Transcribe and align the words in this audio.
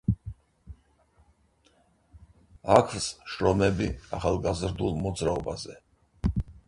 აქვს 2.77 3.09
შრომები 3.35 3.91
ახალგაზრდულ 4.21 4.97
მოძრაობაზე. 5.05 5.79